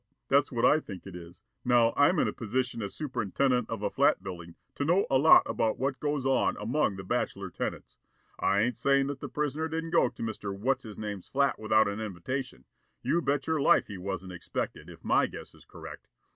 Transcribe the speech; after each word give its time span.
"That's 0.29 0.51
what 0.51 0.65
I 0.65 0.79
think 0.79 1.05
it 1.05 1.15
is. 1.15 1.43
Now 1.63 1.93
I'm 1.95 2.17
in 2.17 2.27
a 2.27 2.33
position 2.33 2.81
as 2.81 2.95
superintendent 2.95 3.69
of 3.69 3.83
a 3.83 3.91
flat 3.91 4.23
building 4.23 4.55
to 4.73 4.83
know 4.83 5.05
a 5.11 5.19
lot 5.19 5.43
about 5.45 5.77
what 5.77 5.99
goes 5.99 6.25
on 6.25 6.57
among 6.59 6.95
the 6.95 7.03
bachelor 7.03 7.51
tenants. 7.51 7.99
I 8.39 8.61
ain't 8.61 8.75
sayin' 8.75 9.05
that 9.05 9.19
the 9.19 9.29
prisoner 9.29 9.67
didn't 9.67 9.91
go 9.91 10.09
to 10.09 10.23
Mr. 10.23 10.57
What's 10.57 10.81
His 10.81 10.97
Name's 10.97 11.27
flat 11.29 11.59
without 11.59 11.87
an 11.87 11.99
invitation. 11.99 12.65
You 13.03 13.21
bet 13.21 13.45
your 13.45 13.61
life 13.61 13.85
he 13.85 13.99
wasn't 13.99 14.33
expected, 14.33 14.89
if 14.89 15.03
my 15.03 15.27
guess 15.27 15.53
is 15.53 15.65
correct. 15.65 16.07